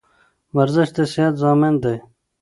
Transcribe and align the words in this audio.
ورزش 0.57 0.89
د 0.95 0.97
صحت 1.13 1.33
ضامن 1.43 1.73
دی 1.83 1.95